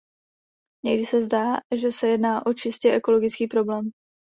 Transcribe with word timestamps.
Někdy 0.85 1.05
se 1.05 1.23
zdá, 1.25 1.57
že 1.75 1.91
se 1.91 2.07
jedná 2.07 2.45
o 2.45 2.53
čistě 2.53 2.91
ekologický 2.93 3.47
problém. 3.47 3.89